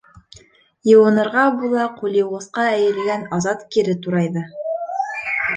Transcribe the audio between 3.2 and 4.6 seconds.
Азат кире турайҙы.